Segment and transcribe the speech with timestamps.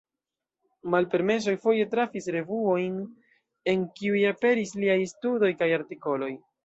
[0.93, 2.95] Malpermesoj foje trafis revuojn,
[3.75, 6.33] en kiuj aperis liaj studoj kaj artikoloj.